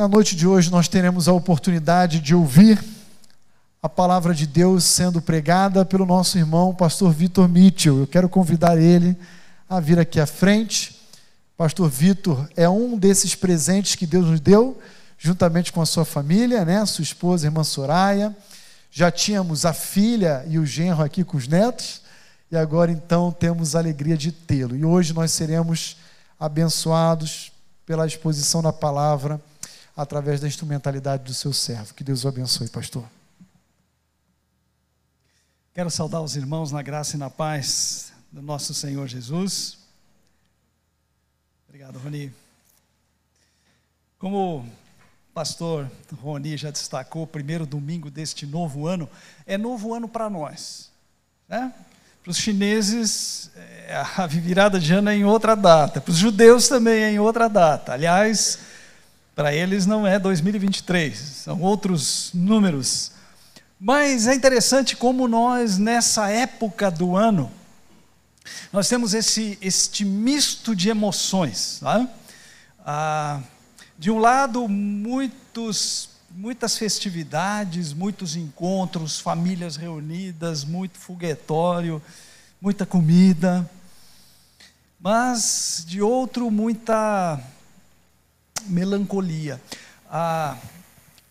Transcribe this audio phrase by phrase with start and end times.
[0.00, 2.82] Na noite de hoje nós teremos a oportunidade de ouvir
[3.82, 7.98] a palavra de Deus sendo pregada pelo nosso irmão pastor Vitor Mitchell.
[7.98, 9.14] Eu quero convidar ele
[9.68, 10.98] a vir aqui à frente.
[11.54, 14.80] Pastor Vitor é um desses presentes que Deus nos deu,
[15.18, 16.86] juntamente com a sua família, né?
[16.86, 18.34] Sua esposa, irmã Soraya.
[18.90, 22.00] Já tínhamos a filha e o genro aqui com os netos,
[22.50, 24.74] e agora então temos a alegria de tê-lo.
[24.74, 25.98] E hoje nós seremos
[26.38, 27.52] abençoados
[27.84, 29.38] pela exposição da palavra
[29.96, 31.94] através da instrumentalidade do seu servo.
[31.94, 33.04] Que Deus o abençoe, pastor.
[35.72, 39.78] Quero saudar os irmãos na graça e na paz do nosso Senhor Jesus.
[41.68, 42.32] Obrigado, Roni.
[44.18, 44.66] Como o
[45.32, 49.08] pastor Roni já destacou, o primeiro domingo deste novo ano
[49.46, 50.90] é novo ano para nós.
[51.48, 51.72] Né?
[52.22, 56.00] Para os chineses, é, a virada de ano é em outra data.
[56.00, 57.92] Para os judeus também é em outra data.
[57.92, 58.58] Aliás,
[59.34, 63.12] para eles não é 2023, são outros números.
[63.78, 67.50] Mas é interessante como nós, nessa época do ano,
[68.72, 71.78] nós temos esse, este misto de emoções.
[71.80, 72.08] Tá?
[72.84, 73.40] Ah,
[73.98, 82.02] de um lado, muitos, muitas festividades, muitos encontros, famílias reunidas, muito foguetório,
[82.60, 83.68] muita comida.
[85.00, 87.40] Mas, de outro, muita
[88.66, 89.60] melancolia.
[90.10, 90.56] Ah,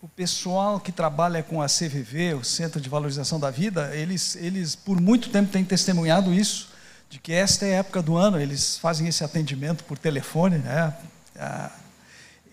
[0.01, 4.75] o pessoal que trabalha com a CVV, o Centro de Valorização da Vida, eles, eles
[4.75, 6.69] por muito tempo têm testemunhado isso,
[7.09, 10.93] de que esta é a época do ano, eles fazem esse atendimento por telefone, né?
[11.37, 11.71] Ah,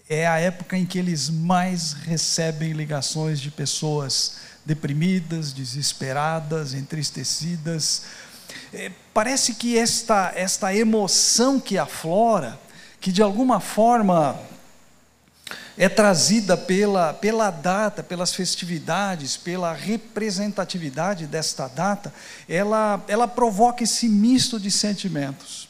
[0.09, 8.03] é a época em que eles mais recebem ligações de pessoas deprimidas, desesperadas, entristecidas.
[8.73, 12.59] É, parece que esta, esta emoção que aflora,
[13.01, 14.39] que de alguma forma
[15.79, 22.13] é trazida pela, pela data, pelas festividades, pela representatividade desta data,
[22.49, 25.69] ela, ela provoca esse misto de sentimentos.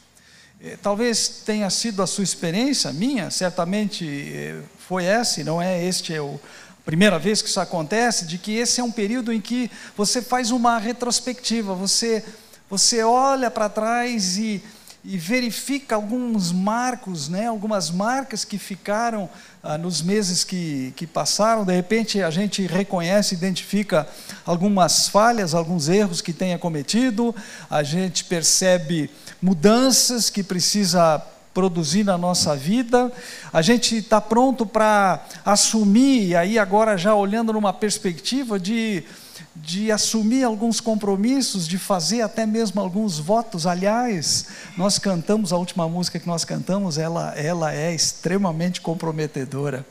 [0.63, 5.83] É, talvez tenha sido a sua experiência, minha, certamente é, foi essa, e não é
[5.83, 6.39] este é o,
[6.87, 10.51] primeira vez que isso acontece, de que esse é um período em que você faz
[10.51, 12.23] uma retrospectiva, você,
[12.69, 14.63] você olha para trás e
[15.09, 19.29] e verifica alguns marcos, né, algumas marcas que ficaram
[19.63, 21.63] ah, nos meses que, que passaram.
[21.63, 24.05] De repente a gente reconhece, identifica
[24.45, 27.33] algumas falhas, alguns erros que tenha cometido,
[27.69, 29.09] a gente percebe
[29.41, 31.23] mudanças que precisa
[31.53, 33.09] produzir na nossa vida,
[33.53, 39.05] a gente está pronto para assumir, e aí agora já olhando numa perspectiva de
[39.55, 43.65] de assumir alguns compromissos, de fazer até mesmo alguns votos.
[43.65, 49.85] Aliás, nós cantamos a última música que nós cantamos, ela, ela é extremamente comprometedora.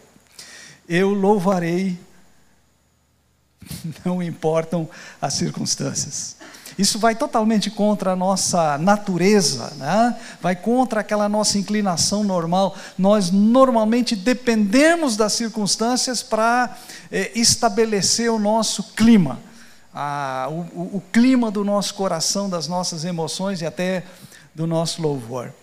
[0.88, 1.98] Eu louvarei,
[4.04, 4.88] não importam
[5.20, 6.36] as circunstâncias.
[6.78, 10.16] Isso vai totalmente contra a nossa natureza, né?
[10.42, 12.76] vai contra aquela nossa inclinação normal.
[12.98, 16.76] Nós normalmente dependemos das circunstâncias para
[17.10, 19.38] eh, estabelecer o nosso clima
[19.97, 24.04] a, o, o clima do nosso coração, das nossas emoções e até
[24.54, 25.54] do nosso louvor.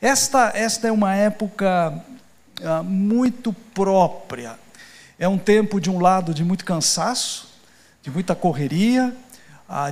[0.00, 2.02] Esta, esta é uma época
[2.62, 4.58] ah, muito própria.
[5.18, 7.48] É um tempo, de um lado, de muito cansaço,
[8.02, 9.14] de muita correria,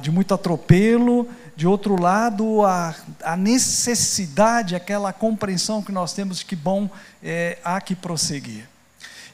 [0.01, 6.45] de muito atropelo, de outro lado, a, a necessidade, aquela compreensão que nós temos de
[6.45, 6.89] que, bom,
[7.23, 8.69] é, há que prosseguir.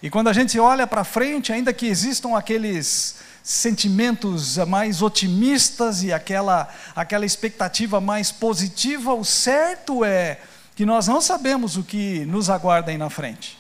[0.03, 6.13] E quando a gente olha para frente, ainda que existam aqueles sentimentos mais otimistas e
[6.13, 10.39] aquela, aquela expectativa mais positiva, o certo é
[10.77, 13.59] que nós não sabemos o que nos aguarda aí na frente.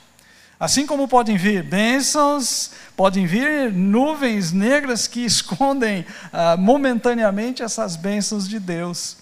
[0.60, 8.48] Assim como podem vir bênçãos, podem vir nuvens negras que escondem ah, momentaneamente essas bênçãos
[8.48, 9.18] de Deus.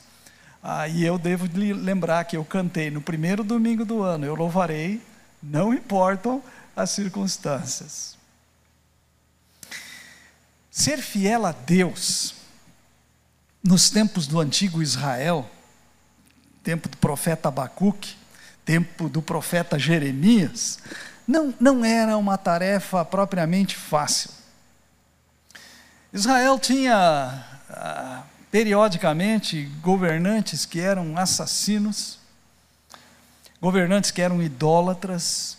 [0.63, 4.35] Ah, e eu devo lhe lembrar que eu cantei no primeiro domingo do ano: Eu
[4.35, 5.03] louvarei,
[5.43, 6.43] não importam
[6.75, 8.17] as circunstâncias.
[10.71, 12.35] Ser fiel a Deus,
[13.63, 15.49] nos tempos do antigo Israel,
[16.63, 18.17] tempo do profeta Abacuque,
[18.65, 20.79] tempo do profeta Jeremias,
[21.27, 24.31] não, não era uma tarefa propriamente fácil.
[26.13, 32.19] Israel tinha, ah, periodicamente, governantes que eram assassinos,
[33.61, 35.59] governantes que eram idólatras,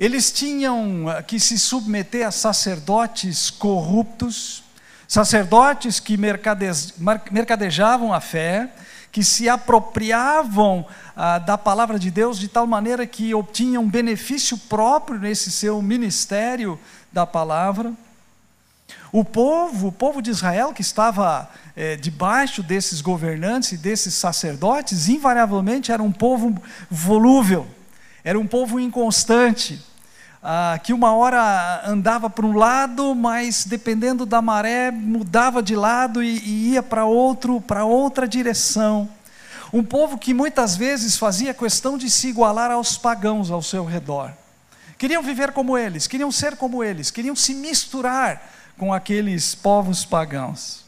[0.00, 4.64] eles tinham ah, que se submeter a sacerdotes corruptos,
[5.06, 8.70] sacerdotes que mercadejavam a fé,
[9.14, 10.84] que se apropriavam
[11.14, 16.76] ah, da palavra de Deus de tal maneira que obtinham benefício próprio nesse seu ministério
[17.12, 17.92] da palavra.
[19.12, 25.08] O povo, o povo de Israel que estava é, debaixo desses governantes e desses sacerdotes,
[25.08, 26.60] invariavelmente era um povo
[26.90, 27.68] volúvel,
[28.24, 29.80] era um povo inconstante,
[30.46, 36.22] ah, que uma hora andava para um lado, mas dependendo da maré mudava de lado
[36.22, 39.08] e, e ia para outro, para outra direção.
[39.72, 44.32] Um povo que muitas vezes fazia questão de se igualar aos pagãos ao seu redor.
[44.98, 50.84] Queriam viver como eles, queriam ser como eles, queriam se misturar com aqueles povos pagãos.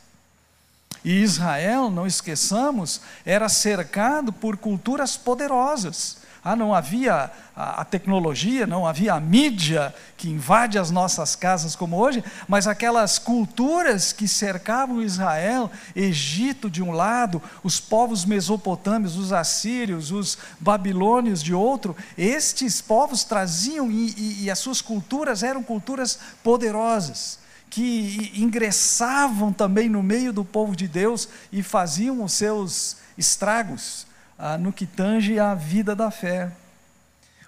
[1.02, 6.18] E Israel, não esqueçamos, era cercado por culturas poderosas.
[6.48, 11.74] Ah, não havia a, a, tecnologia, não havia a mídia que invade as nossas casas
[11.74, 19.16] como hoje, mas aquelas culturas que cercavam Israel, Egito de um lado, os povos mesopotâmios,
[19.16, 25.42] os assírios, os babilônios de outro, estes povos traziam e, e, e as suas culturas
[25.42, 32.34] eram culturas poderosas que ingressavam também no meio do povo de Deus e faziam os
[32.34, 34.05] seus estragos
[34.38, 36.52] ah, no que tange à vida da fé.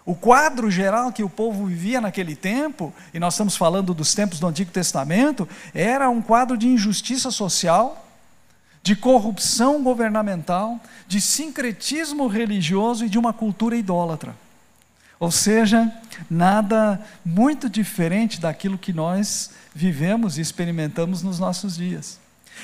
[0.04, 4.40] O quadro geral que o povo vivia naquele tempo, e nós estamos falando dos tempos
[4.40, 8.06] do Antigo Testamento, era um quadro de injustiça social,
[8.82, 14.34] de corrupção governamental, de sincretismo religioso e de uma cultura idólatra.
[15.20, 15.92] Ou seja,
[16.30, 22.18] nada muito diferente daquilo que nós vivemos e experimentamos nos nossos dias.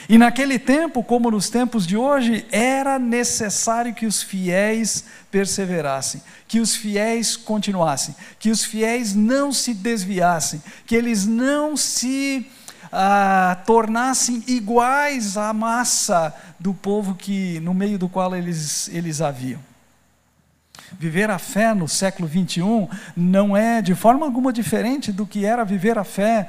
[0.09, 6.61] E naquele tempo, como nos tempos de hoje, era necessário que os fiéis perseverassem, que
[6.61, 12.47] os fiéis continuassem, que os fiéis não se desviassem, que eles não se
[12.93, 19.61] ah, tornassem iguais à massa do povo que no meio do qual eles, eles haviam.
[20.99, 25.65] Viver a fé no século 21 não é de forma alguma diferente do que era
[25.65, 26.49] viver a fé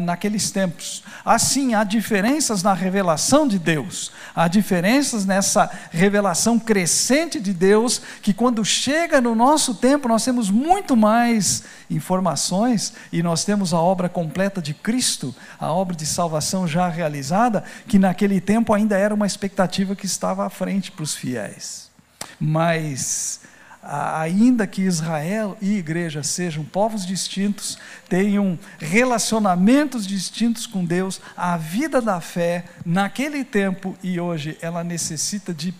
[0.00, 1.02] naqueles tempos.
[1.24, 8.32] Assim, há diferenças na revelação de Deus, há diferenças nessa revelação crescente de Deus, que
[8.32, 14.08] quando chega no nosso tempo, nós temos muito mais informações e nós temos a obra
[14.08, 19.26] completa de Cristo, a obra de salvação já realizada, que naquele tempo ainda era uma
[19.26, 21.90] expectativa que estava à frente para os fiéis.
[22.38, 23.40] Mas
[23.82, 27.76] ainda que Israel e igreja sejam povos distintos,
[28.08, 35.52] tenham relacionamentos distintos com Deus, a vida da fé, naquele tempo e hoje, ela necessita
[35.52, 35.74] de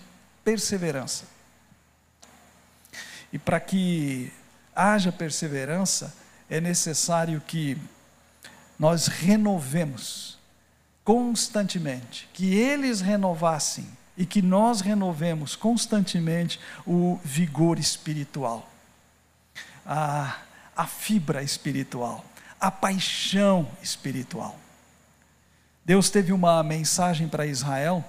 [0.45, 1.25] perseverança.
[3.33, 4.33] E para que
[4.75, 6.15] haja perseverança,
[6.51, 7.79] é necessário que
[8.79, 10.39] nós renovemos
[11.05, 13.87] constantemente, que eles renovassem
[14.17, 18.71] e que nós renovemos constantemente o vigor espiritual,
[19.87, 20.37] a,
[20.77, 22.25] a fibra espiritual,
[22.61, 24.59] a paixão espiritual.
[25.85, 28.05] Deus teve uma mensagem para Israel,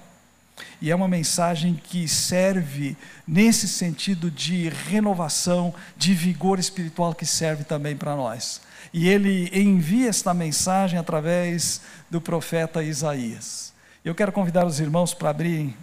[0.80, 2.96] e é uma mensagem que serve
[3.26, 8.60] nesse sentido de renovação, de vigor espiritual que serve também para nós.
[8.92, 13.72] E ele envia esta mensagem através do profeta Isaías.
[14.04, 15.74] Eu quero convidar os irmãos para abrirem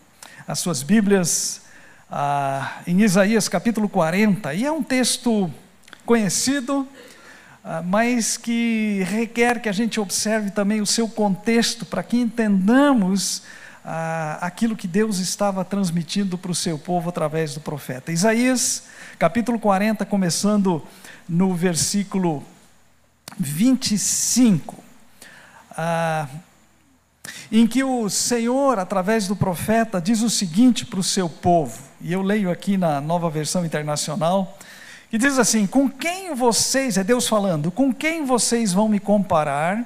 [0.52, 1.62] as suas Bíblias
[2.12, 5.50] ah, em Isaías capítulo 40, e é um texto
[6.06, 6.86] conhecido,
[7.64, 13.44] ah, mas que requer que a gente observe também o seu contexto para que entendamos
[13.86, 18.12] ah, aquilo que Deus estava transmitindo para o seu povo através do profeta.
[18.12, 18.84] Isaías
[19.18, 20.86] capítulo 40, começando
[21.30, 22.44] no versículo
[23.40, 24.84] 25.
[25.78, 26.28] Ah,
[27.52, 32.14] em que o Senhor, através do profeta, diz o seguinte para o seu povo, e
[32.14, 34.58] eu leio aqui na nova versão internacional,
[35.10, 39.86] que diz assim: Com quem vocês, é Deus falando, com quem vocês vão me comparar?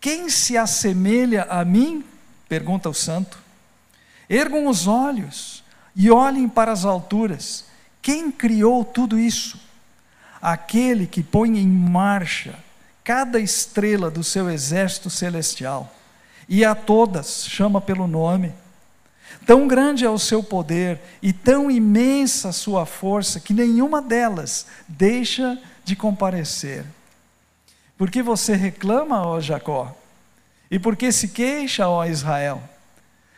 [0.00, 2.04] Quem se assemelha a mim?
[2.48, 3.38] Pergunta o santo.
[4.28, 5.62] Ergam os olhos
[5.94, 7.66] e olhem para as alturas.
[8.00, 9.60] Quem criou tudo isso?
[10.40, 12.54] Aquele que põe em marcha
[13.04, 15.94] cada estrela do seu exército celestial
[16.50, 18.52] e a todas chama pelo nome.
[19.46, 24.66] Tão grande é o seu poder e tão imensa a sua força que nenhuma delas
[24.88, 26.84] deixa de comparecer.
[27.96, 29.96] Por que você reclama, ó Jacó?
[30.68, 32.60] E por que se queixa, ó Israel?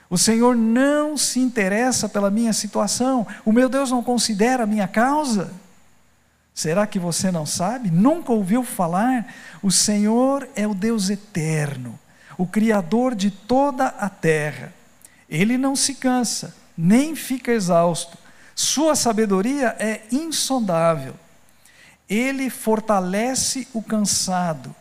[0.09, 4.88] O Senhor não se interessa pela minha situação, o meu Deus não considera a minha
[4.88, 5.52] causa.
[6.54, 7.90] Será que você não sabe?
[7.90, 9.26] Nunca ouviu falar?
[9.62, 11.99] O Senhor é o Deus eterno
[12.37, 14.73] o Criador de toda a terra.
[15.29, 18.19] Ele não se cansa nem fica exausto.
[18.55, 21.15] Sua sabedoria é insondável.
[22.09, 24.75] Ele fortalece o cansado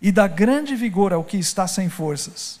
[0.00, 2.60] e dá grande vigor ao que está sem forças.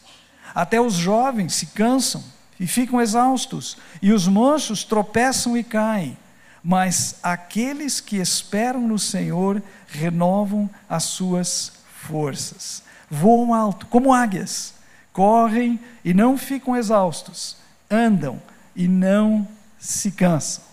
[0.54, 2.24] Até os jovens se cansam
[2.58, 6.16] e ficam exaustos, e os moços tropeçam e caem.
[6.64, 12.82] Mas aqueles que esperam no Senhor renovam as suas forças.
[13.10, 14.74] Voam alto, como águias,
[15.12, 17.56] correm e não ficam exaustos,
[17.90, 18.40] andam
[18.76, 19.46] e não
[19.78, 20.64] se cansam.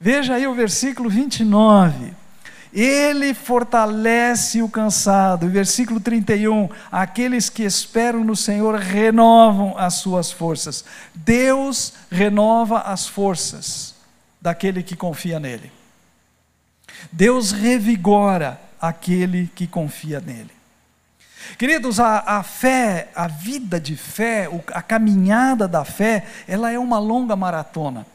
[0.00, 2.12] Veja aí o versículo 29.
[2.72, 5.48] Ele fortalece o cansado.
[5.48, 6.68] Versículo 31.
[6.90, 10.84] Aqueles que esperam no Senhor renovam as suas forças.
[11.14, 13.94] Deus renova as forças
[14.40, 15.70] daquele que confia nele.
[17.12, 20.61] Deus revigora aquele que confia nele.
[21.58, 26.98] Queridos, a, a, fé, a vida de fé, a caminhada da fé, ela é uma
[26.98, 28.06] longa maratona.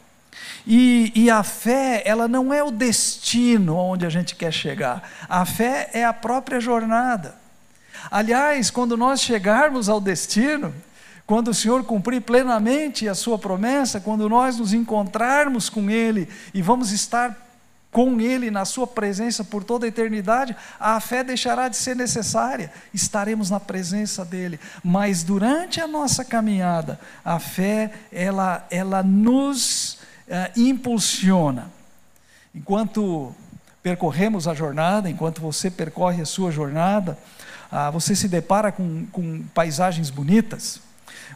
[0.65, 5.01] E, e, a fé, ela não é o destino onde a gente quer chegar.
[5.29, 7.35] A fé é a própria jornada.
[8.11, 10.73] Aliás, quando nós chegarmos ao destino,
[11.25, 16.61] quando o Senhor cumprir plenamente a sua promessa, quando nós nos encontrarmos com Ele e
[16.61, 17.46] vamos estar
[17.97, 22.71] com Ele na Sua presença por toda a eternidade, a fé deixará de ser necessária,
[22.93, 24.59] estaremos na presença dEle.
[24.83, 29.93] Mas durante a nossa caminhada, a fé, ela, ela nos
[30.27, 31.71] uh, impulsiona.
[32.53, 33.33] Enquanto
[33.81, 37.17] percorremos a jornada, enquanto você percorre a sua jornada,
[37.71, 40.79] uh, você se depara com, com paisagens bonitas,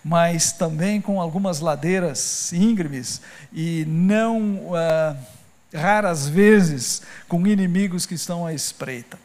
[0.05, 3.19] mas também com algumas ladeiras íngremes
[3.51, 5.40] e não uh,
[5.73, 9.17] raras vezes com inimigos que estão à espreita.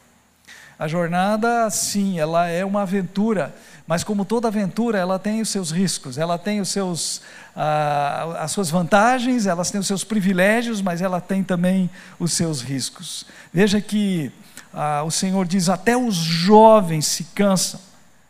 [0.79, 3.55] A jornada, sim, ela é uma aventura,
[3.87, 7.23] mas como toda aventura, ela tem os seus riscos, ela tem os seus,
[7.57, 11.89] ah, as suas vantagens, ela tem os seus privilégios, mas ela tem também
[12.19, 13.25] os seus riscos.
[13.53, 14.31] Veja que
[14.75, 17.81] ah, o Senhor diz: até os jovens se cansam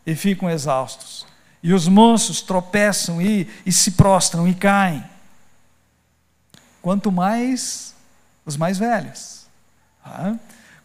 [0.05, 1.27] e ficam exaustos,
[1.61, 5.03] e os moços tropeçam e, e se prostram e caem.
[6.81, 7.96] Quanto mais
[8.47, 9.45] os mais velhos.
[10.03, 10.35] Ah,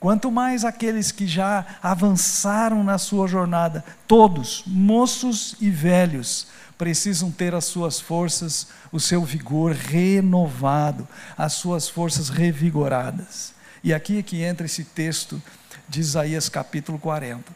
[0.02, 7.54] Quanto mais aqueles que já avançaram na sua jornada, todos, moços e velhos, precisam ter
[7.54, 11.06] as suas forças, o seu vigor renovado,
[11.38, 13.54] as suas forças revigoradas.
[13.84, 15.40] E aqui é que entra esse texto
[15.88, 17.52] de Isaías capítulo 40.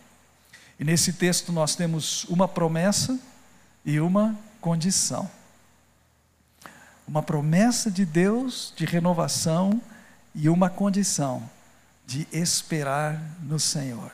[0.79, 3.19] E nesse texto nós temos uma promessa
[3.85, 5.29] e uma condição.
[7.09, 9.83] Uma promessa de Deus de renovação
[10.37, 11.43] e uma condição
[12.07, 14.13] de esperar no Senhor.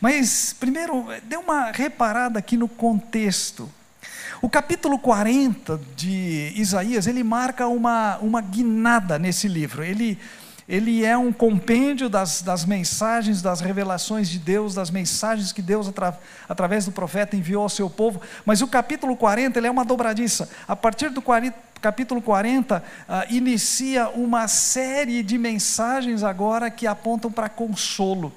[0.00, 3.70] Mas, primeiro, dê uma reparada aqui no contexto.
[4.40, 9.82] O capítulo 40 de Isaías, ele marca uma, uma guinada nesse livro.
[9.82, 10.18] Ele,
[10.70, 15.88] ele é um compêndio das, das mensagens, das revelações de Deus, das mensagens que Deus,
[15.88, 16.16] atra,
[16.48, 18.20] através do profeta, enviou ao seu povo.
[18.46, 20.48] Mas o capítulo 40 ele é uma dobradiça.
[20.68, 26.86] A partir do 40, capítulo 40 uh, ah, inicia uma série de mensagens agora que
[26.86, 28.32] apontam para consolo.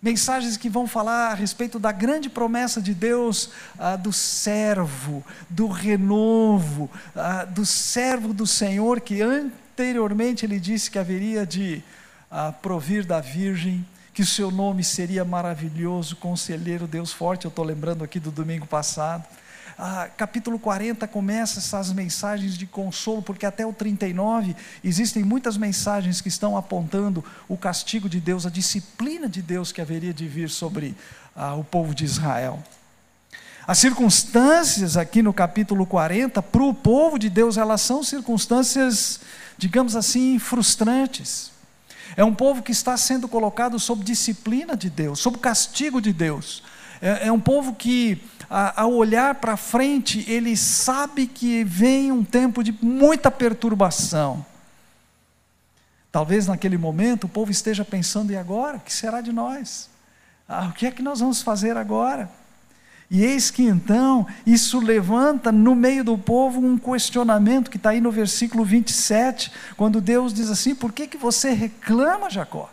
[0.00, 5.66] Mensagens que vão falar a respeito da grande promessa de Deus uh, do servo, do
[5.66, 9.20] renovo, uh, do servo do Senhor, que
[9.72, 11.82] anteriormente ele disse que haveria de
[12.62, 17.44] provir da Virgem, que o seu nome seria maravilhoso, conselheiro, Deus forte.
[17.44, 19.24] Eu estou lembrando aqui do domingo passado
[19.82, 26.20] ah, capítulo 40 começa essas mensagens de consolo, porque até o 39 existem muitas mensagens
[26.20, 30.50] que estão apontando o castigo de Deus, a disciplina de Deus que haveria de vir
[30.50, 30.94] sobre
[31.34, 32.62] ah, o povo de Israel.
[33.70, 39.20] As circunstâncias aqui no capítulo 40, para o povo de Deus, elas são circunstâncias,
[39.56, 41.52] digamos assim, frustrantes.
[42.16, 46.64] É um povo que está sendo colocado sob disciplina de Deus, sob castigo de Deus.
[47.00, 52.64] É, é um povo que ao olhar para frente, ele sabe que vem um tempo
[52.64, 54.44] de muita perturbação.
[56.10, 58.78] Talvez naquele momento o povo esteja pensando: e agora?
[58.78, 59.88] O que será de nós?
[60.48, 62.39] Ah, o que é que nós vamos fazer agora?
[63.10, 68.00] E eis que então isso levanta no meio do povo um questionamento que está aí
[68.00, 72.70] no versículo 27, quando Deus diz assim: Por que, que você reclama, Jacó?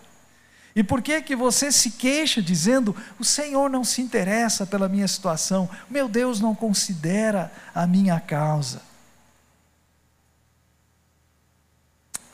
[0.75, 5.08] E por que que você se queixa dizendo: "O Senhor não se interessa pela minha
[5.08, 8.84] situação, meu Deus não considera a minha causa"?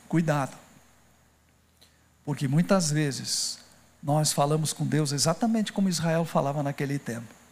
[0.06, 0.54] Cuidado.
[2.22, 3.58] Porque muitas vezes
[4.02, 7.43] nós falamos com Deus exatamente como Israel falava naquele tempo.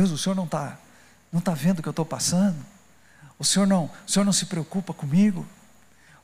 [0.00, 0.78] Deus, o Senhor não está
[1.32, 2.56] não tá vendo o que eu estou passando?
[3.38, 5.46] O senhor não, o senhor não se preocupa comigo?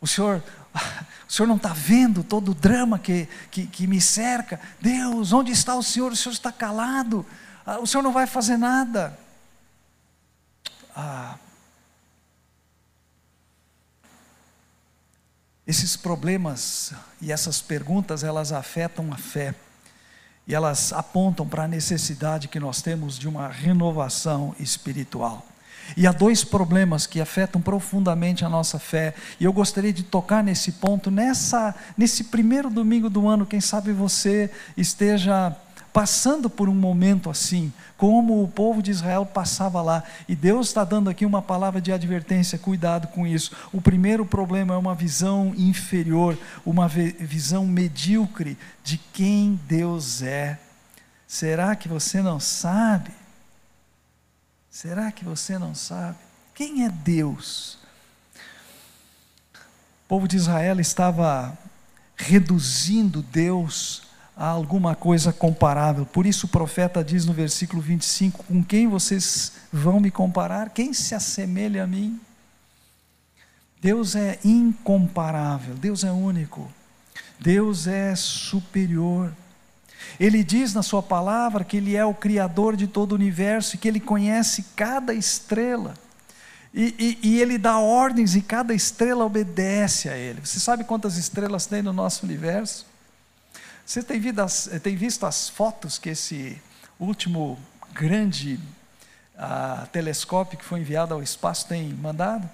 [0.01, 0.43] O senhor,
[1.29, 4.61] o senhor não está vendo todo o drama que, que, que, me cerca?
[4.81, 6.11] Deus, onde está o senhor?
[6.11, 7.25] O senhor está calado.
[7.65, 9.17] Ah, o senhor não vai fazer nada.
[10.95, 11.37] Ah,
[15.67, 19.55] esses problemas e essas perguntas, elas afetam a fé.
[20.47, 25.45] E elas apontam para a necessidade que nós temos de uma renovação espiritual.
[25.97, 30.43] E há dois problemas que afetam profundamente a nossa fé, e eu gostaria de tocar
[30.43, 35.55] nesse ponto, nessa, nesse primeiro domingo do ano, quem sabe você esteja
[35.97, 40.05] passando por um momento assim, como o povo de Israel passava lá.
[40.29, 43.57] E Deus está dando aqui uma palavra de advertência, cuidado com isso.
[43.73, 46.37] O primeiro problema é uma visão inferior,
[46.67, 50.61] uma visão medíocre de quem Deus é.
[51.27, 53.13] Será que você não sabe?
[54.69, 56.19] Será que você não sabe?
[56.55, 57.79] Quem é Deus?
[60.05, 61.57] O povo de Israel estava
[62.19, 64.06] reduzindo Deus
[64.37, 66.05] a alguma coisa comparável.
[66.05, 70.71] Por isso o profeta diz no versículo 25: Com quem vocês vão me comparar?
[70.71, 72.21] Quem se assemelha a mim?
[73.81, 76.71] Deus é incomparável, Deus é único,
[77.39, 79.33] Deus é superior.
[80.21, 83.79] Ele diz na Sua palavra que Ele é o Criador de todo o universo e
[83.79, 85.95] que Ele conhece cada estrela.
[86.75, 90.41] E, e, e, Ele dá ordens e cada estrela obedece a Ele.
[90.45, 92.87] Você sabe quantas estrelas tem no nosso universo?
[93.87, 94.21] Você tem,
[94.83, 96.61] tem visto as fotos que esse
[96.99, 97.57] último
[97.93, 98.59] grande
[99.37, 102.51] uh, telescópio que foi enviado ao espaço tem mandado?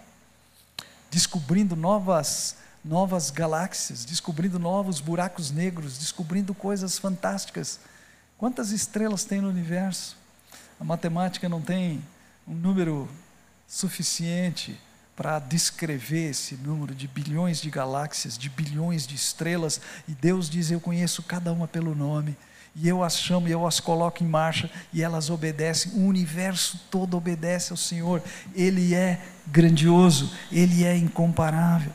[1.10, 7.80] Descobrindo novas novas galáxias, descobrindo novos buracos negros, descobrindo coisas fantásticas.
[8.36, 10.16] Quantas estrelas tem no universo?
[10.78, 12.04] A matemática não tem
[12.46, 13.08] um número
[13.66, 14.78] suficiente
[15.22, 20.72] para descrever esse número de bilhões de galáxias, de bilhões de estrelas, e Deus diz:
[20.72, 22.36] Eu conheço cada uma pelo nome,
[22.74, 26.80] e eu as chamo e eu as coloco em marcha, e elas obedecem, o universo
[26.90, 28.20] todo obedece ao Senhor,
[28.52, 31.92] Ele é grandioso, Ele é incomparável.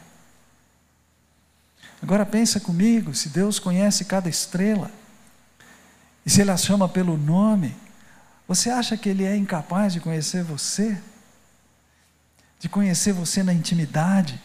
[2.02, 4.90] Agora pensa comigo, se Deus conhece cada estrela,
[6.26, 7.76] e se Ele as chama pelo nome,
[8.48, 10.98] você acha que Ele é incapaz de conhecer você?
[12.60, 14.42] De conhecer você na intimidade,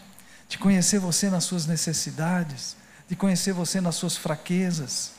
[0.47, 2.75] de conhecer você nas suas necessidades,
[3.07, 5.11] de conhecer você nas suas fraquezas,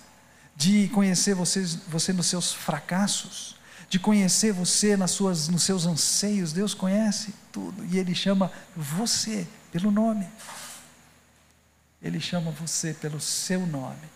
[0.57, 3.57] de conhecer você, você nos seus fracassos,
[3.89, 6.53] de conhecer você nas suas, nos seus anseios.
[6.53, 10.27] Deus conhece tudo e Ele chama você pelo nome.
[12.01, 14.15] Ele chama você pelo seu nome.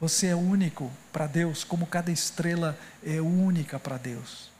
[0.00, 4.50] Você é único para Deus, como cada estrela é única para Deus.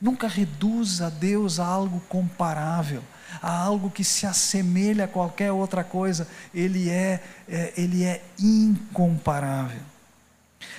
[0.00, 3.02] Nunca reduza Deus a algo comparável,
[3.42, 6.28] a algo que se assemelha a qualquer outra coisa.
[6.54, 9.80] Ele é, é ele é incomparável.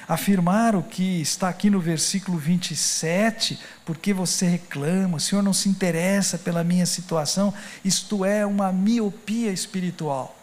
[0.08, 5.70] Afirmar o que está aqui no versículo 27, porque você reclama, o Senhor não se
[5.70, 7.54] interessa pela minha situação,
[7.86, 10.36] isto é uma miopia espiritual.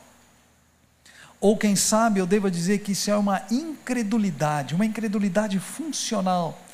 [1.40, 6.65] Ou quem sabe eu devo dizer que isso é uma incredulidade, uma incredulidade funcional.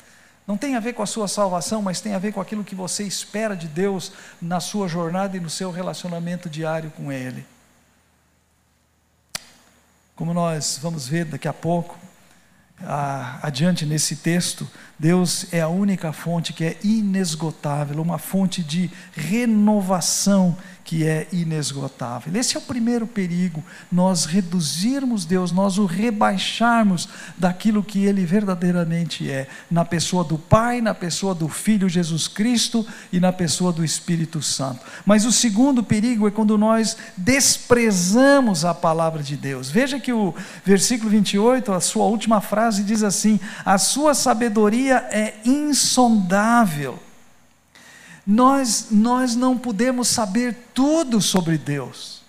[0.45, 2.75] Não tem a ver com a sua salvação, mas tem a ver com aquilo que
[2.75, 7.45] você espera de Deus na sua jornada e no seu relacionamento diário com Ele.
[10.15, 11.97] Como nós vamos ver daqui a pouco,
[13.41, 14.69] adiante nesse texto,
[15.03, 22.35] Deus é a única fonte que é inesgotável, uma fonte de renovação que é inesgotável.
[22.35, 29.29] Esse é o primeiro perigo, nós reduzirmos Deus, nós o rebaixarmos daquilo que Ele verdadeiramente
[29.29, 33.83] é, na pessoa do Pai, na pessoa do Filho Jesus Cristo e na pessoa do
[33.83, 34.81] Espírito Santo.
[35.05, 39.69] Mas o segundo perigo é quando nós desprezamos a palavra de Deus.
[39.69, 40.33] Veja que o
[40.65, 46.99] versículo 28, a sua última frase diz assim: A sua sabedoria é insondável
[48.25, 52.23] nós, nós não podemos saber tudo sobre Deus,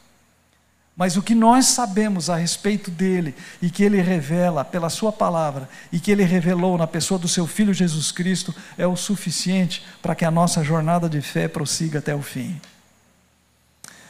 [0.96, 5.68] mas o que nós sabemos a respeito dele e que ele revela pela Sua palavra
[5.92, 10.14] e que ele revelou na pessoa do Seu Filho Jesus Cristo é o suficiente para
[10.14, 12.60] que a nossa jornada de fé prossiga até o fim.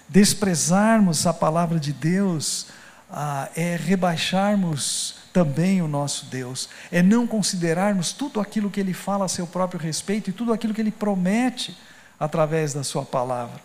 [0.08, 2.66] Desprezarmos a palavra de Deus
[3.10, 9.24] ah, é rebaixarmos também o nosso Deus, é não considerarmos tudo aquilo que Ele fala
[9.24, 11.76] a seu próprio respeito e tudo aquilo que Ele promete
[12.18, 13.60] através da Sua palavra.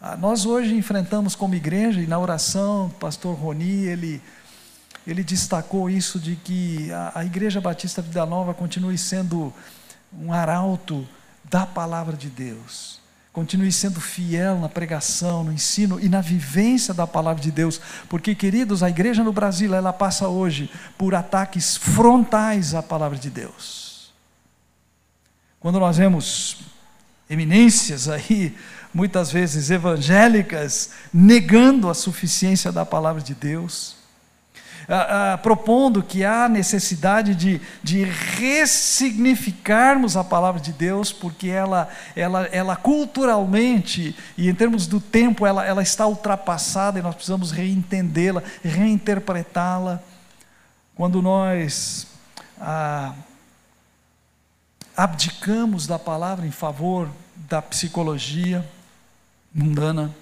[0.00, 4.22] Ah, nós hoje enfrentamos como igreja, e na oração, o pastor Roni, ele,
[5.04, 9.52] ele destacou isso de que a, a Igreja Batista Vida Nova continue sendo
[10.16, 11.06] um arauto
[11.44, 13.01] da palavra de Deus
[13.32, 18.34] Continue sendo fiel na pregação, no ensino e na vivência da palavra de Deus, porque,
[18.34, 24.12] queridos, a igreja no Brasil, ela passa hoje por ataques frontais à palavra de Deus.
[25.58, 26.58] Quando nós vemos
[27.30, 28.54] eminências aí,
[28.92, 34.01] muitas vezes evangélicas, negando a suficiência da palavra de Deus,
[34.88, 41.88] ah, ah, propondo que há necessidade de, de ressignificarmos a palavra de Deus, porque ela,
[42.16, 47.50] ela, ela culturalmente e em termos do tempo, ela, ela está ultrapassada e nós precisamos
[47.50, 50.02] reentendê-la, reinterpretá-la.
[50.94, 52.06] Quando nós
[52.60, 53.14] ah,
[54.96, 57.08] abdicamos da palavra em favor
[57.48, 58.66] da psicologia
[59.54, 60.14] mundana,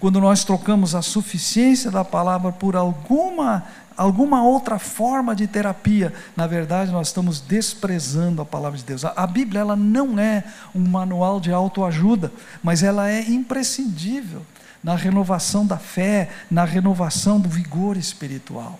[0.00, 3.66] quando nós trocamos a suficiência da palavra por alguma
[3.98, 9.04] alguma outra forma de terapia, na verdade nós estamos desprezando a palavra de Deus.
[9.04, 12.32] A, Bíblia ela não é um manual de autoajuda,
[12.62, 14.46] mas ela é imprescindível
[14.82, 18.78] na renovação da fé, na renovação do vigor espiritual.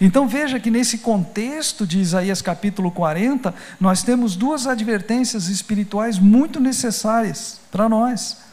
[0.00, 6.58] Então veja que nesse contexto de Isaías capítulo 40, nós temos duas advertências espirituais muito
[6.58, 8.45] necessárias para nós.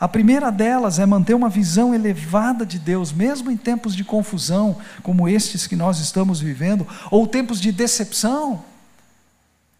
[0.00, 4.78] A primeira delas é manter uma visão elevada de Deus, mesmo em tempos de confusão,
[5.02, 8.64] como estes que nós estamos vivendo, ou tempos de decepção.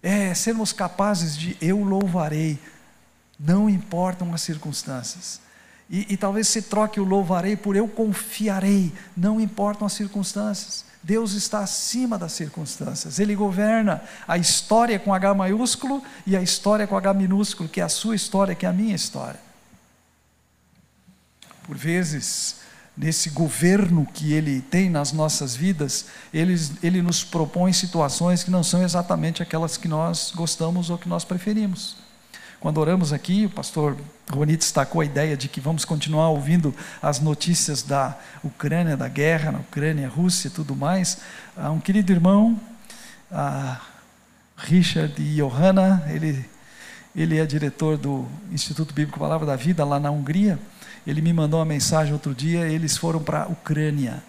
[0.03, 2.59] É sermos capazes de eu louvarei,
[3.39, 5.41] não importam as circunstâncias.
[5.89, 10.85] E, e talvez se troque o louvarei por eu confiarei, não importam as circunstâncias.
[11.01, 16.89] Deus está acima das circunstâncias, Ele governa a história com H maiúsculo e a história
[16.89, 19.48] com H minúsculo, que é a sua história, que é a minha história.
[21.69, 22.57] Por vezes,
[22.97, 28.65] nesse governo que Ele tem nas nossas vidas, Ele, ele nos propõe situações que não
[28.65, 31.97] são exatamente aquelas que nós gostamos ou que nós preferimos.
[32.59, 33.99] Quando oramos aqui, o pastor
[34.31, 39.53] Roni destacou a ideia de que vamos continuar ouvindo as notícias da Ucrânia, da guerra
[39.53, 41.19] na Ucrânia, Rússia e tudo mais.
[41.55, 42.59] Ah, um querido irmão,
[43.31, 43.79] ah,
[44.57, 46.49] Richard e Johanna, ele,
[47.15, 50.59] ele é diretor do Instituto Bíblico Palavra da Vida lá na Hungria.
[51.09, 54.23] Ele me mandou uma mensagem outro dia, eles foram para a Ucrânia,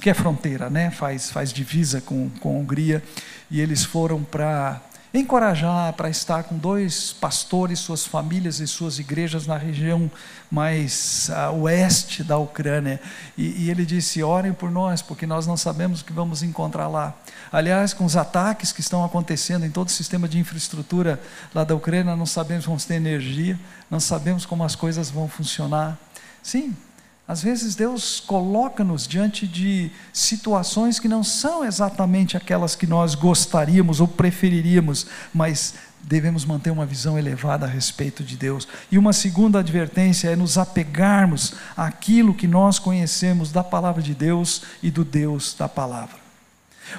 [0.00, 0.88] que é fronteira, né?
[0.88, 3.02] faz, faz divisa com, com a Hungria,
[3.50, 4.80] e eles foram para
[5.12, 10.10] encorajar, para estar com dois pastores, suas famílias e suas igrejas na região
[10.50, 13.00] mais uh, oeste da Ucrânia.
[13.36, 16.88] E, e, ele disse: orem por nós, porque nós não sabemos o que vamos encontrar
[16.88, 17.14] lá.
[17.50, 21.20] Aliás, com os ataques que estão acontecendo em todo o sistema de infraestrutura
[21.54, 23.58] lá da Ucrânia, não sabemos se vamos ter energia,
[23.90, 25.98] não sabemos como as coisas vão funcionar.
[26.42, 26.74] Sim,
[27.30, 34.00] às vezes Deus coloca-nos diante de situações que não são exatamente aquelas que nós gostaríamos
[34.00, 38.66] ou preferiríamos, mas devemos manter uma visão elevada a respeito de Deus.
[38.90, 44.62] E uma segunda advertência é nos apegarmos àquilo que nós conhecemos da palavra de Deus
[44.82, 46.16] e do Deus da palavra.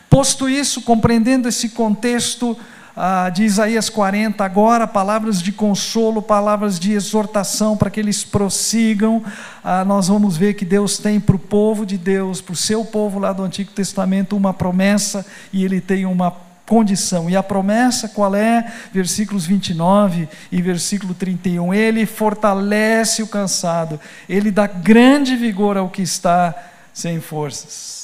[0.10, 2.58] Posto isso, compreendendo esse contexto
[2.96, 9.24] ah, de Isaías 40, agora palavras de consolo, palavras de exortação para que eles prossigam,
[9.64, 12.84] ah, nós vamos ver que Deus tem para o povo de Deus, para o seu
[12.84, 16.32] povo lá do Antigo Testamento, uma promessa e ele tem uma
[16.66, 17.30] condição.
[17.30, 18.72] E a promessa qual é?
[18.94, 21.74] Versículos 29 e versículo 31.
[21.74, 26.56] Ele fortalece o cansado, ele dá grande vigor ao que está
[26.94, 28.01] sem forças.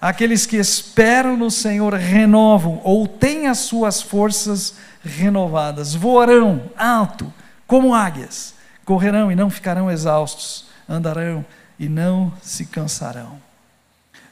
[0.00, 7.32] Aqueles que esperam no Senhor renovam ou têm as suas forças renovadas, voarão alto
[7.66, 11.44] como águias, correrão e não ficarão exaustos, andarão
[11.78, 13.38] e não se cansarão.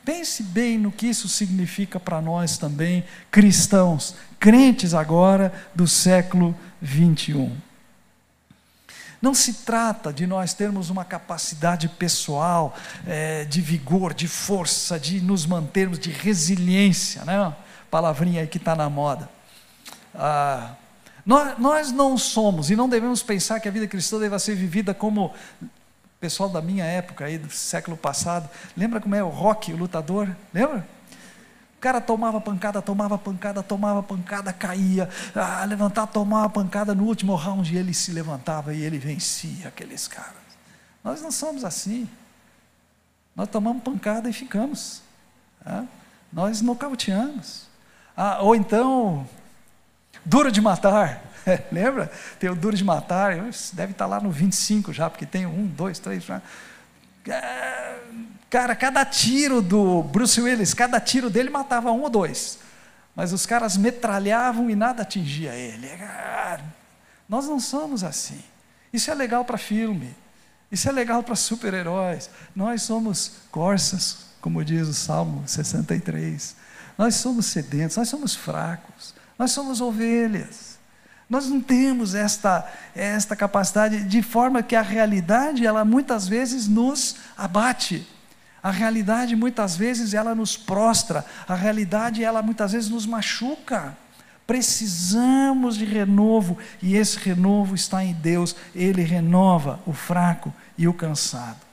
[0.04, 7.67] Pense bem no que isso significa para nós também, cristãos, crentes agora do século 21.
[9.20, 12.76] Não se trata de nós termos uma capacidade pessoal
[13.06, 17.54] é, de vigor, de força, de nos mantermos, de resiliência, né?
[17.90, 19.28] Palavrinha aí que está na moda.
[20.14, 20.74] Ah,
[21.26, 24.94] nós, nós não somos e não devemos pensar que a vida cristã deva ser vivida
[24.94, 25.26] como
[25.60, 25.68] o
[26.20, 28.48] pessoal da minha época aí do século passado.
[28.76, 30.28] Lembra como é o rock, o lutador?
[30.54, 30.86] Lembra?
[31.78, 37.36] O cara tomava pancada, tomava pancada, tomava pancada, caía, ah, levantar, tomava pancada, no último
[37.36, 40.32] round ele se levantava e ele vencia aqueles caras.
[41.04, 42.08] Nós não somos assim.
[43.36, 45.02] Nós tomamos pancada e ficamos.
[45.64, 45.84] Ah,
[46.32, 47.68] nós nocauteamos.
[48.16, 49.24] Ah, ou então,
[50.24, 51.22] duro de matar.
[51.70, 52.10] Lembra?
[52.40, 53.36] Tem o duro de matar,
[53.72, 56.24] deve estar lá no 25 já, porque tem um, dois, três.
[56.24, 56.42] Já.
[58.50, 62.58] Cara, cada tiro do Bruce Willis, cada tiro dele matava um ou dois.
[63.14, 65.88] Mas os caras metralhavam e nada atingia ele.
[67.28, 68.42] Nós não somos assim.
[68.92, 70.16] Isso é legal para filme,
[70.72, 72.30] isso é legal para super-heróis.
[72.54, 76.56] Nós somos corças, como diz o Salmo 63.
[76.96, 80.78] Nós somos sedentos, nós somos fracos, nós somos ovelhas.
[81.28, 87.16] Nós não temos esta, esta capacidade, de forma que a realidade, ela muitas vezes nos
[87.36, 88.06] abate.
[88.62, 93.96] A realidade muitas vezes ela nos prostra, a realidade ela muitas vezes nos machuca.
[94.46, 100.94] Precisamos de renovo e esse renovo está em Deus, ele renova o fraco e o
[100.94, 101.67] cansado.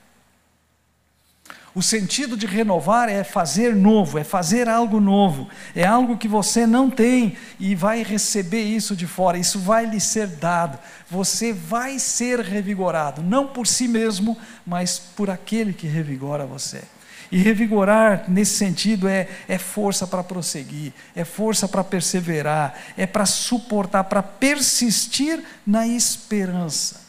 [1.76, 6.66] O sentido de renovar é fazer novo, é fazer algo novo, é algo que você
[6.66, 10.80] não tem e vai receber isso de fora, isso vai lhe ser dado.
[11.12, 16.82] Você vai ser revigorado, não por si mesmo, mas por aquele que revigora você.
[17.30, 23.26] E revigorar, nesse sentido, é, é força para prosseguir, é força para perseverar, é para
[23.26, 27.02] suportar, para persistir na esperança.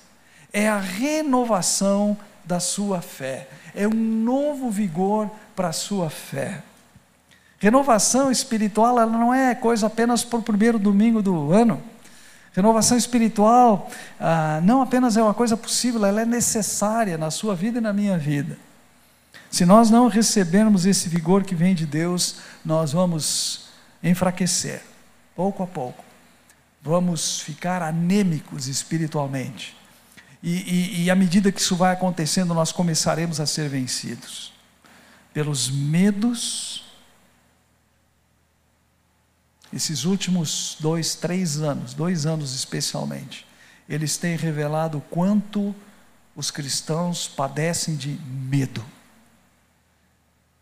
[0.53, 3.47] É a renovação da sua fé
[3.77, 6.63] é um novo vigor para a sua fé.
[7.59, 11.83] Renovação espiritual ela não é coisa apenas para o primeiro domingo do ano.
[12.53, 17.79] Renovação espiritual ah, não apenas é uma coisa possível, ela é necessária na sua vida
[17.79, 18.59] e na minha vida.
[19.51, 23.69] Se nós não recebermos esse vigor que vem de Deus, nós vamos
[24.03, 24.83] enfraquecer,
[25.35, 26.05] pouco a pouco.
[26.83, 29.77] Vamos ficar anêmicos espiritualmente.
[30.43, 34.53] E, e, e à medida que isso vai acontecendo, nós começaremos a ser vencidos
[35.33, 36.85] pelos medos.
[39.73, 43.47] Esses últimos dois, três anos, dois anos especialmente,
[43.89, 45.75] eles têm revelado quanto
[46.35, 48.85] os cristãos padecem de medo.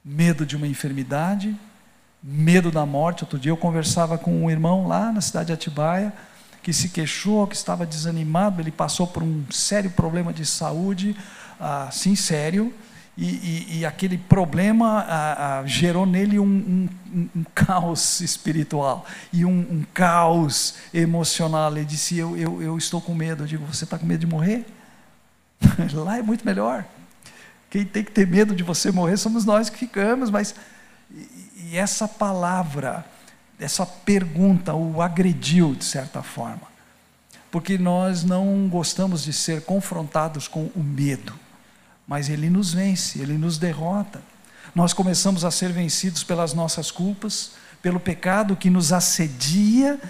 [0.04, 1.54] Medo de uma enfermidade,
[2.22, 3.24] medo da morte.
[3.24, 6.12] Outro dia eu conversava com um irmão lá na cidade de Atibaia
[6.64, 11.14] que se queixou, que estava desanimado, ele passou por um sério problema de saúde,
[11.60, 12.72] assim sério,
[13.18, 19.44] e, e, e aquele problema ah, ah, gerou nele um, um, um, caos espiritual e
[19.44, 21.70] um, um, caos emocional.
[21.70, 23.44] Ele disse: eu, eu, eu estou com medo.
[23.44, 24.66] Eu digo: Você está com medo de morrer?
[25.92, 26.84] Lá é muito melhor.
[27.70, 30.54] Quem tem que ter medo de você morrer somos nós que ficamos, mas.
[31.12, 33.04] E, e essa palavra
[33.58, 36.74] essa pergunta o agrediu de certa forma.
[37.50, 41.32] Porque nós não gostamos de ser confrontados com o medo,
[42.06, 44.20] mas ele nos vence, ele nos derrota.
[44.74, 50.00] Nós começamos a ser vencidos pelas nossas culpas, pelo pecado que nos assedia.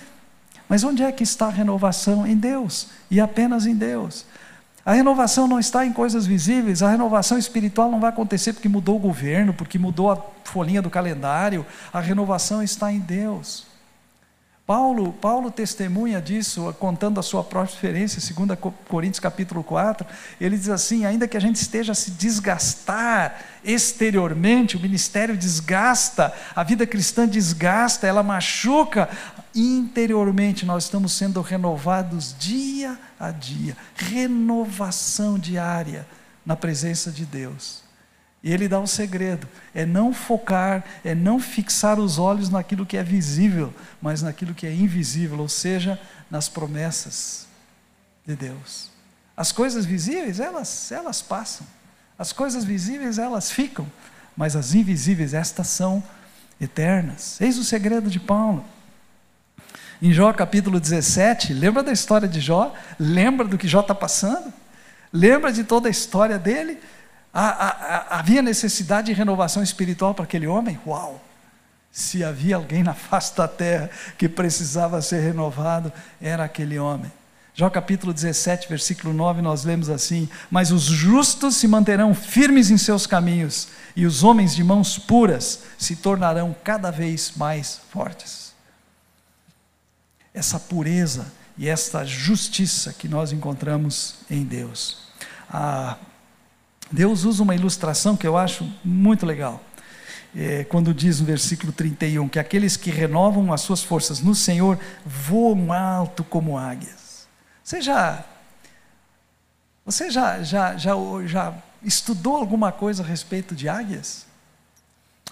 [0.69, 2.27] Mas onde é que está a renovação?
[2.27, 4.25] Em Deus, e apenas em Deus.
[4.85, 8.97] A renovação não está em coisas visíveis, a renovação espiritual não vai acontecer porque mudou
[8.97, 13.67] o governo, porque mudou a folhinha do calendário, a renovação está em Deus.
[14.67, 20.07] Paulo, Paulo testemunha disso, contando a sua própria experiência, 2 Coríntios capítulo 4,
[20.41, 26.33] ele diz assim, ainda que a gente esteja a se desgastar exteriormente, o ministério desgasta,
[26.57, 29.11] a vida cristã desgasta, ela machuca,
[29.55, 36.07] interiormente nós estamos sendo renovados dia a dia, renovação diária
[36.45, 37.83] na presença de Deus.
[38.43, 42.97] E ele dá um segredo: é não focar, é não fixar os olhos naquilo que
[42.97, 45.99] é visível, mas naquilo que é invisível, ou seja,
[46.31, 47.47] nas promessas
[48.27, 48.91] de Deus.
[49.37, 51.67] As coisas visíveis, elas, elas passam.
[52.19, 53.91] As coisas visíveis, elas ficam.
[54.37, 56.03] Mas as invisíveis, estas são
[56.61, 57.41] eternas.
[57.41, 58.65] Eis o segredo de Paulo.
[60.05, 62.75] Em Jó capítulo 17, lembra da história de Jó?
[63.01, 64.53] Lembra do que Jó está passando?
[65.11, 66.79] Lembra de toda a história dele?
[67.33, 70.79] havia necessidade de renovação espiritual para aquele homem?
[70.87, 71.25] Uau!
[71.91, 73.89] Se havia alguém na face da terra
[74.19, 75.91] que precisava ser renovado,
[76.21, 77.11] era aquele homem.
[77.55, 82.77] Jó capítulo 17, versículo 9, nós lemos assim: Mas os justos se manterão firmes em
[82.77, 88.54] seus caminhos, e os homens de mãos puras se tornarão cada vez mais fortes.
[90.35, 94.99] Essa pureza e esta justiça que nós encontramos em Deus.
[95.49, 95.97] Ah,
[96.91, 99.63] Deus usa uma ilustração que eu acho muito legal.
[100.37, 104.79] É, quando diz no versículo 31 que aqueles que renovam as suas forças no Senhor
[105.07, 107.29] voam alto como águias.
[107.63, 108.25] Você já,
[109.85, 110.93] você já, já, já,
[111.27, 114.27] já estudou alguma coisa a respeito de águias?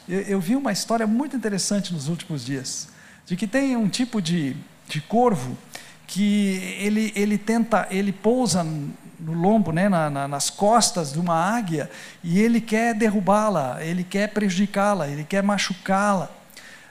[0.09, 2.89] Eu, eu vi uma história muito interessante nos últimos dias,
[3.27, 4.57] de que tem um tipo de,
[4.89, 5.57] de corvo
[6.07, 11.35] que ele, ele tenta, ele pousa no lombo, né, na, na, nas costas de uma
[11.35, 11.91] águia,
[12.23, 16.29] e ele quer derrubá-la, ele quer prejudicá-la, ele quer machucá-la.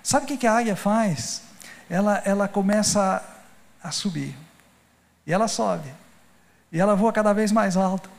[0.02, 1.44] Sabe o que, que a águia faz?
[1.90, 3.24] Ela, ela começa
[3.84, 4.36] a subir.
[5.28, 5.90] E ela sobe.
[6.72, 8.10] E ela voa cada vez mais alto.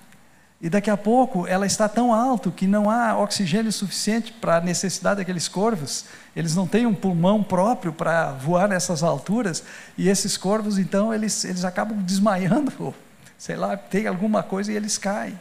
[0.63, 4.61] E daqui a pouco ela está tão alto que não há oxigênio suficiente para a
[4.61, 6.05] necessidade daqueles corvos.
[6.37, 9.65] Eles não têm um pulmão próprio para voar nessas alturas.
[9.99, 12.95] E esses corvos, então, eles, eles acabam desmaiando.
[13.37, 15.37] Sei lá, tem alguma coisa e eles caem.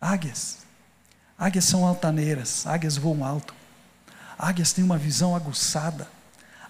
[0.00, 0.58] Águias.
[1.36, 3.52] Águias são altaneiras, águias voam alto.
[4.38, 6.06] Águias têm uma visão aguçada.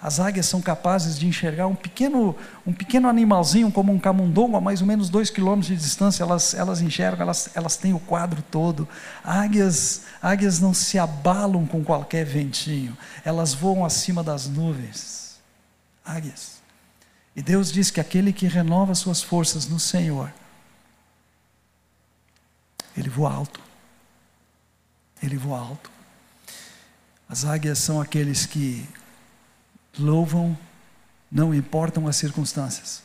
[0.00, 4.60] As águias são capazes de enxergar um pequeno, um pequeno animalzinho, como um camundongo, a
[4.60, 8.40] mais ou menos dois quilômetros de distância, elas, elas enxergam, elas, elas têm o quadro
[8.48, 8.88] todo.
[9.24, 15.40] Águias, águias não se abalam com qualquer ventinho, elas voam acima das nuvens.
[16.04, 16.58] Águias.
[17.34, 20.32] E Deus diz que aquele que renova suas forças no Senhor,
[22.96, 23.60] ele voa alto.
[25.20, 25.90] Ele voa alto.
[27.28, 28.88] As águias são aqueles que
[29.98, 30.56] louvam,
[31.30, 33.02] não importam as circunstâncias.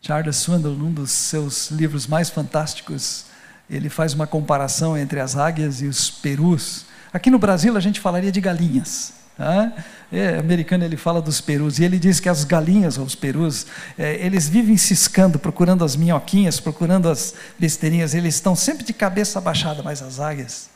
[0.00, 3.26] Charles Swindoll, num dos seus livros mais fantásticos,
[3.68, 6.86] ele faz uma comparação entre as águias e os perus.
[7.12, 9.12] Aqui no Brasil a gente falaria de galinhas.
[9.36, 9.72] Tá?
[10.10, 13.66] É, americano ele fala dos perus e ele diz que as galinhas ou os perus
[13.96, 18.14] é, eles vivem ciscando, procurando as minhoquinhas, procurando as besteirinhas.
[18.14, 20.70] Eles estão sempre de cabeça abaixada, mas as águias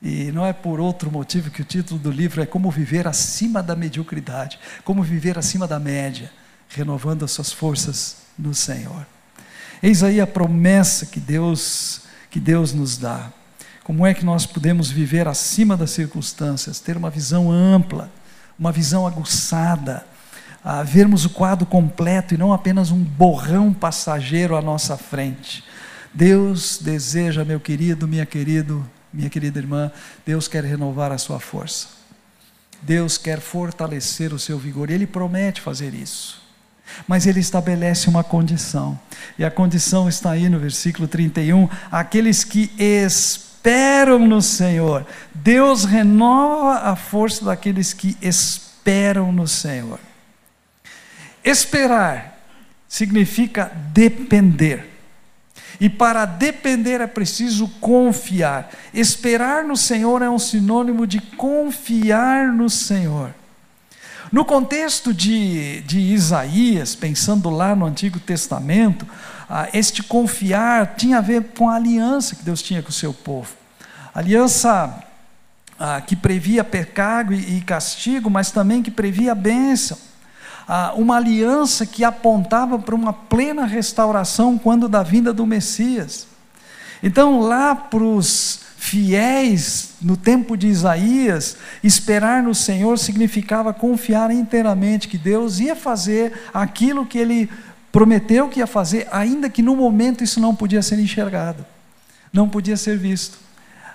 [0.00, 3.62] e não é por outro motivo que o título do livro é Como Viver Acima
[3.62, 6.30] da Mediocridade, como viver acima da média,
[6.68, 9.06] renovando as suas forças no Senhor.
[9.82, 13.32] Eis aí a promessa que Deus, que Deus nos dá.
[13.82, 18.10] Como é que nós podemos viver acima das circunstâncias, ter uma visão ampla,
[18.58, 20.04] uma visão aguçada,
[20.62, 25.64] a vermos o quadro completo e não apenas um borrão passageiro à nossa frente.
[26.12, 28.84] Deus deseja, meu querido, minha querido,
[29.18, 29.90] minha querida irmã,
[30.24, 31.88] Deus quer renovar a sua força.
[32.80, 34.90] Deus quer fortalecer o seu vigor.
[34.90, 36.40] Ele promete fazer isso.
[37.06, 38.98] Mas ele estabelece uma condição.
[39.36, 41.68] E a condição está aí no versículo 31.
[41.90, 45.04] Aqueles que esperam no Senhor.
[45.34, 49.98] Deus renova a força daqueles que esperam no Senhor.
[51.44, 52.38] Esperar
[52.88, 54.87] significa depender.
[55.80, 58.70] E para depender é preciso confiar.
[58.92, 63.32] Esperar no Senhor é um sinônimo de confiar no Senhor.
[64.32, 69.06] No contexto de, de Isaías, pensando lá no Antigo Testamento,
[69.48, 73.14] ah, este confiar tinha a ver com a aliança que Deus tinha com o seu
[73.14, 73.54] povo.
[74.12, 75.02] Aliança
[75.78, 79.96] ah, que previa pecado e, e castigo, mas também que previa bênção
[80.96, 86.26] uma aliança que apontava para uma plena restauração quando da vinda do Messias.
[87.02, 95.08] Então, lá para os fiéis no tempo de Isaías, esperar no Senhor significava confiar inteiramente
[95.08, 97.50] que Deus ia fazer aquilo que ele
[97.90, 101.64] prometeu que ia fazer, ainda que no momento isso não podia ser enxergado,
[102.32, 103.38] não podia ser visto.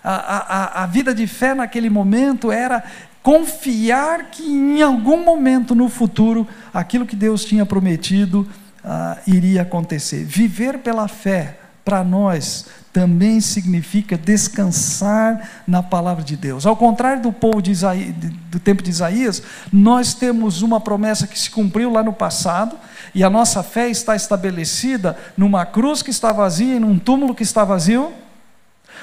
[0.04, 2.84] A, a, a vida de fé naquele momento era
[3.24, 8.48] confiar que em algum momento no futuro aquilo que Deus tinha prometido
[8.84, 10.26] ah, iria acontecer.
[10.26, 16.66] Viver pela fé, para nós, também significa descansar na palavra de Deus.
[16.66, 18.14] Ao contrário do povo Isaías,
[18.50, 22.78] do tempo de Isaías, nós temos uma promessa que se cumpriu lá no passado,
[23.14, 27.44] e a nossa fé está estabelecida numa cruz que está vazia e num túmulo que
[27.44, 28.14] está vazio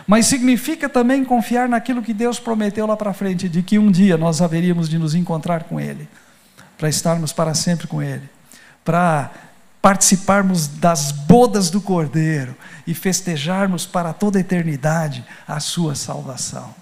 [0.07, 4.17] mas significa também confiar naquilo que Deus prometeu lá para frente, de que um dia
[4.17, 6.09] nós haveríamos de nos encontrar com Ele,
[6.79, 8.29] para estarmos para sempre com Ele,
[8.85, 9.31] para
[9.83, 12.55] participarmos das bodas do Cordeiro
[12.87, 16.75] e festejarmos para toda a eternidade a Sua salvação.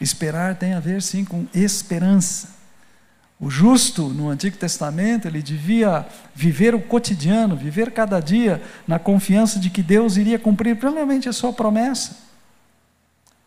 [0.00, 2.57] Esperar tem a ver sim com esperança.
[3.40, 9.60] O justo no Antigo Testamento, ele devia viver o cotidiano, viver cada dia na confiança
[9.60, 12.16] de que Deus iria cumprir plenamente a sua promessa.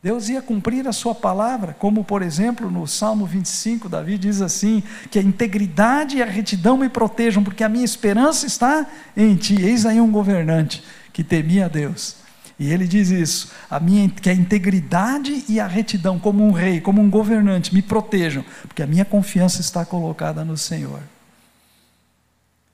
[0.02, 4.82] Deus ia cumprir a sua palavra, como por exemplo no Salmo 25, Davi diz assim:
[5.12, 9.62] que a integridade e a retidão me protejam, porque a minha esperança está em ti.
[9.62, 12.21] Eis aí um governante que temia a Deus
[12.62, 16.80] e ele diz isso: a minha, que a integridade e a retidão, como um rei,
[16.80, 21.02] como um governante, me protejam, porque a minha confiança está colocada no Senhor.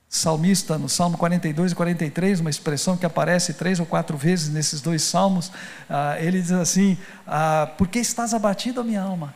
[0.06, 4.82] Salmista, no Salmo 42 e 43, uma expressão que aparece três ou quatro vezes nesses
[4.82, 5.50] dois salmos,
[5.88, 9.34] ah, ele diz assim: ah, Por que estás abatido, minha alma?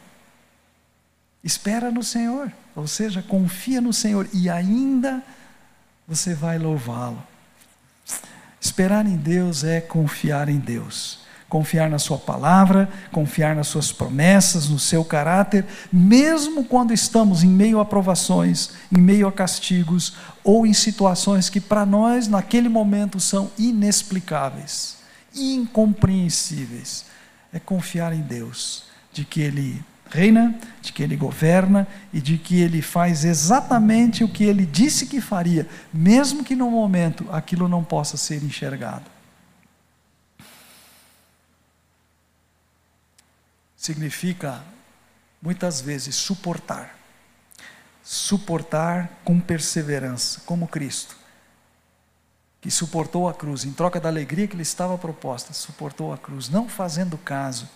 [1.43, 5.23] Espera no Senhor, ou seja, confia no Senhor e ainda
[6.07, 7.27] você vai louvá-lo.
[8.63, 11.21] Esperar em Deus é confiar em Deus.
[11.49, 17.49] confiar na Sua palavra, confiar nas Suas promessas, no seu caráter, mesmo quando estamos em
[17.49, 23.21] meio a provações, em meio a castigos ou em situações que para nós, naquele momento,
[23.21, 24.97] são inexplicáveis,
[25.35, 27.05] incompreensíveis.
[27.53, 32.61] É confiar em Deus, de que Ele reina, de que Ele governa e de que
[32.61, 37.83] Ele faz exatamente o que Ele disse que faria, mesmo que no momento aquilo não
[37.83, 39.13] possa ser enxergado.
[43.83, 44.63] significa
[45.43, 46.97] muitas vezes suportar.
[48.05, 51.17] Suportar com perseverança, como Cristo,
[52.61, 56.49] que suportou a cruz, em troca da alegria que lhe estava proposta, suportou a cruz,
[56.49, 57.69] não fazendo caso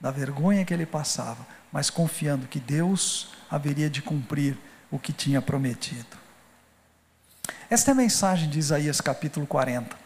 [0.00, 4.56] da vergonha que ele passava, mas confiando que Deus haveria de cumprir
[4.90, 6.16] o que tinha prometido.
[7.68, 9.96] Esta é a mensagem de Isaías capítulo 40.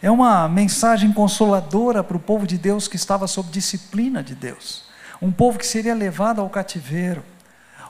[0.00, 4.92] É uma mensagem consoladora para o povo de Deus que estava sob disciplina de Deus
[5.22, 7.22] um povo que seria levado ao cativeiro,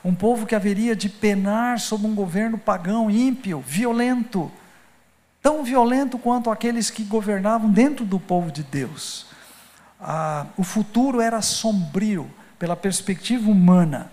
[0.05, 4.51] um povo que haveria de penar sob um governo pagão, ímpio, violento,
[5.41, 9.25] tão violento quanto aqueles que governavam dentro do povo de Deus.
[10.05, 12.29] Ah, o futuro era sombrio,
[12.59, 14.11] pela perspectiva humana,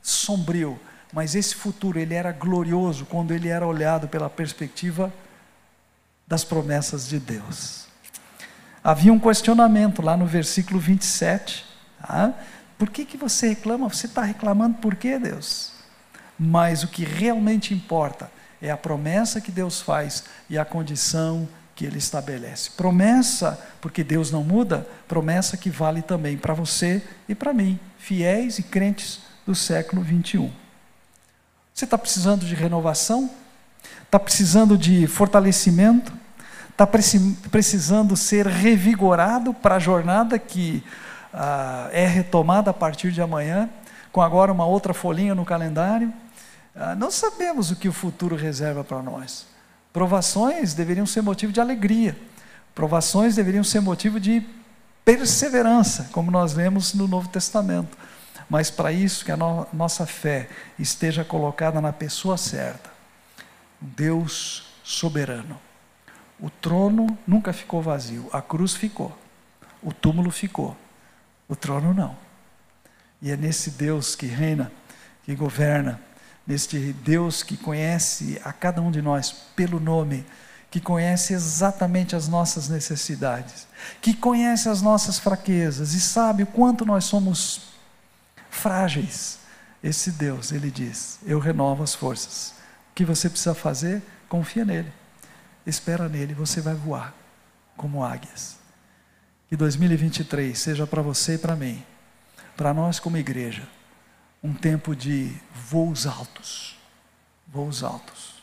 [0.00, 0.80] sombrio,
[1.12, 5.12] mas esse futuro ele era glorioso quando ele era olhado pela perspectiva
[6.26, 7.86] das promessas de Deus.
[8.82, 11.66] Havia um questionamento lá no versículo 27.
[12.00, 12.32] Tá?
[12.78, 13.88] Por que, que você reclama?
[13.88, 15.72] Você está reclamando por quê, Deus?
[16.38, 18.30] Mas o que realmente importa
[18.60, 21.46] é a promessa que Deus faz e a condição
[21.76, 22.70] que Ele estabelece.
[22.70, 28.58] Promessa, porque Deus não muda, promessa que vale também para você e para mim, fiéis
[28.58, 30.50] e crentes do século 21.
[31.72, 33.30] Você está precisando de renovação?
[34.02, 36.10] Está precisando de fortalecimento?
[36.70, 36.86] Está
[37.50, 40.82] precisando ser revigorado para a jornada que
[41.32, 43.68] ah, é retomada a partir de amanhã,
[44.10, 46.10] com agora uma outra folhinha no calendário.
[46.74, 49.46] Ah, não sabemos o que o futuro reserva para nós.
[49.96, 52.14] Provações deveriam ser motivo de alegria,
[52.74, 54.46] provações deveriam ser motivo de
[55.02, 57.96] perseverança, como nós lemos no Novo Testamento.
[58.46, 62.90] Mas para isso que a no nossa fé esteja colocada na pessoa certa,
[63.80, 65.58] Deus soberano.
[66.38, 69.16] O trono nunca ficou vazio, a cruz ficou,
[69.82, 70.76] o túmulo ficou.
[71.48, 72.14] O trono não.
[73.22, 74.70] E é nesse Deus que reina,
[75.24, 75.98] que governa,
[76.46, 80.24] neste Deus que conhece a cada um de nós pelo nome,
[80.70, 83.66] que conhece exatamente as nossas necessidades,
[84.00, 87.68] que conhece as nossas fraquezas e sabe o quanto nós somos
[88.50, 89.38] frágeis.
[89.82, 92.54] Esse Deus, ele diz: Eu renovo as forças.
[92.90, 94.02] O que você precisa fazer?
[94.28, 94.92] Confia nele.
[95.66, 97.14] Espera nele, você vai voar
[97.76, 98.56] como águias.
[99.48, 101.84] Que 2023 seja para você e para mim,
[102.56, 103.62] para nós como igreja,
[104.46, 106.78] um tempo de voos altos.
[107.48, 108.36] Voos altos.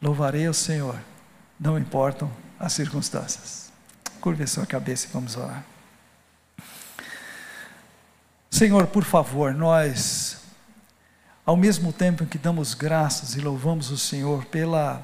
[0.00, 0.96] Louvarei ao Senhor,
[1.58, 3.72] não importam as circunstâncias.
[4.20, 5.64] Curve a sua cabeça e vamos orar.
[8.48, 10.38] Senhor, por favor, nós,
[11.44, 15.02] ao mesmo tempo em que damos graças e louvamos o Senhor pela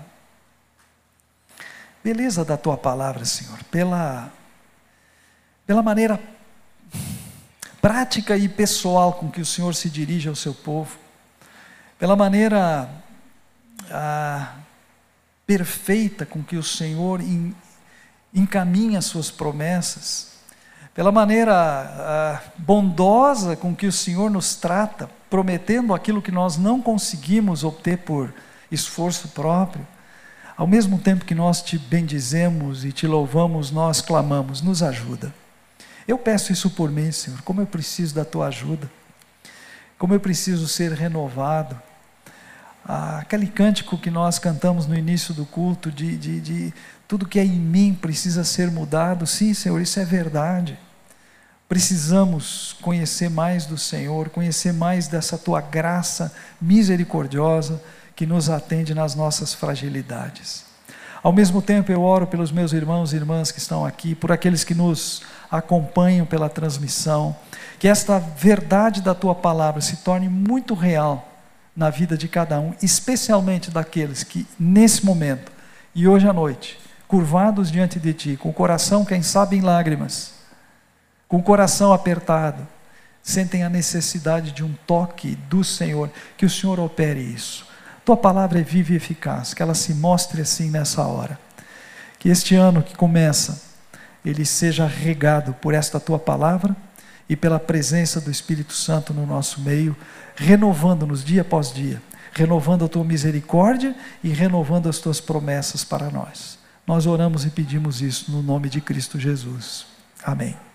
[2.04, 4.32] beleza da tua palavra, Senhor, pela
[5.66, 6.18] pela maneira
[7.80, 10.98] prática e pessoal com que o Senhor se dirige ao seu povo,
[11.98, 12.88] pela maneira
[13.90, 14.54] ah,
[15.46, 17.54] perfeita com que o Senhor in,
[18.34, 20.28] encaminha as suas promessas,
[20.94, 26.80] pela maneira ah, bondosa com que o Senhor nos trata, prometendo aquilo que nós não
[26.80, 28.32] conseguimos obter por
[28.70, 29.86] esforço próprio.
[30.56, 35.32] Ao mesmo tempo que nós te bendizemos e te louvamos, nós clamamos, nos ajuda.
[36.08, 38.90] Eu peço isso por mim, Senhor, como eu preciso da tua ajuda,
[39.98, 41.78] como eu preciso ser renovado.
[42.82, 46.74] Ah, aquele cântico que nós cantamos no início do culto, de, de, de
[47.06, 50.78] tudo que é em mim precisa ser mudado, sim, Senhor, isso é verdade.
[51.68, 57.82] Precisamos conhecer mais do Senhor, conhecer mais dessa tua graça misericordiosa
[58.16, 60.64] que nos atende nas nossas fragilidades.
[61.22, 64.64] Ao mesmo tempo, eu oro pelos meus irmãos e irmãs que estão aqui, por aqueles
[64.64, 67.34] que nos acompanham pela transmissão,
[67.78, 71.28] que esta verdade da tua palavra se torne muito real
[71.76, 75.52] na vida de cada um, especialmente daqueles que, nesse momento
[75.94, 80.34] e hoje à noite, curvados diante de ti, com o coração, quem sabe, em lágrimas,
[81.28, 82.66] com o coração apertado,
[83.22, 87.66] sentem a necessidade de um toque do Senhor, que o Senhor opere isso.
[88.04, 91.38] Tua palavra é viva e eficaz, que ela se mostre assim nessa hora.
[92.18, 93.67] Que este ano que começa,
[94.28, 96.76] ele seja regado por esta tua palavra
[97.28, 99.96] e pela presença do Espírito Santo no nosso meio,
[100.36, 102.02] renovando-nos dia após dia,
[102.32, 106.58] renovando a tua misericórdia e renovando as tuas promessas para nós.
[106.86, 109.86] Nós oramos e pedimos isso no nome de Cristo Jesus.
[110.22, 110.67] Amém.